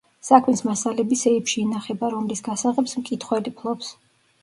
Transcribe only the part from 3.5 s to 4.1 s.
ფლობს.